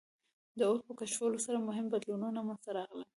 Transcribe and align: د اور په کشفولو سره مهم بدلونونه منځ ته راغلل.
د 0.57 0.59
اور 0.69 0.79
په 0.87 0.93
کشفولو 0.99 1.37
سره 1.45 1.57
مهم 1.67 1.85
بدلونونه 1.93 2.39
منځ 2.47 2.59
ته 2.65 2.69
راغلل. 2.77 3.03